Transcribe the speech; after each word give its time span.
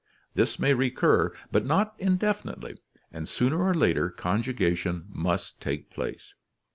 This 0.33 0.57
may 0.57 0.73
recur, 0.73 1.31
but 1.51 1.63
not 1.63 1.93
indefinitely, 1.99 2.75
and 3.11 3.29
sooner 3.29 3.61
or 3.61 3.75
later 3.75 4.09
conjugation 4.09 5.05
must 5.09 5.61
take 5.61 5.91
place. 5.91 6.33